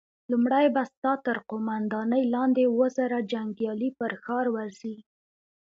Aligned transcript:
لومړی 0.31 0.65
به 0.75 0.83
ستا 0.91 1.11
تر 1.25 1.37
قوماندې 1.49 2.21
لاندې 2.33 2.63
اووه 2.67 2.87
زره 2.97 3.17
جنيګالي 3.31 3.89
پر 3.99 4.11
ښار 4.23 4.45
ورځي! 4.55 4.95